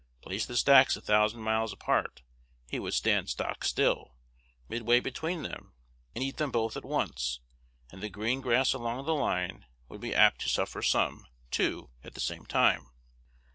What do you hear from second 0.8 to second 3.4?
a thousand miles apart, he would stand